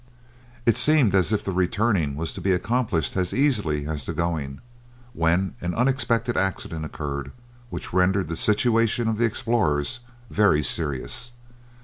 It 0.65 0.77
seemed 0.77 1.13
as 1.13 1.31
if 1.31 1.45
the 1.45 1.51
returning 1.51 2.15
was 2.15 2.33
to 2.33 2.41
be 2.41 2.53
accomplished 2.53 3.15
as 3.15 3.35
easily 3.35 3.85
as 3.87 4.03
the 4.03 4.13
going, 4.13 4.59
when 5.13 5.53
an 5.61 5.75
unexpected 5.75 6.35
accident 6.35 6.83
occurred 6.83 7.31
which 7.69 7.93
rendered 7.93 8.27
the 8.27 8.35
situation 8.35 9.07
of 9.07 9.19
the 9.19 9.25
explorers 9.25 9.99
very 10.31 10.63
serious. 10.63 11.33